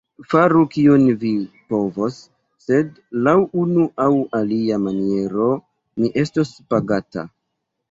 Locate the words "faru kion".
0.29-1.03